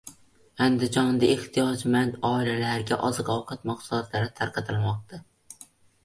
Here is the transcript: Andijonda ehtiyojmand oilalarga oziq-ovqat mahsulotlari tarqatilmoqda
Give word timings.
Andijonda 0.67 1.27
ehtiyojmand 1.33 2.15
oilalarga 2.29 2.97
oziq-ovqat 3.09 3.67
mahsulotlari 3.71 4.31
tarqatilmoqda 4.41 5.21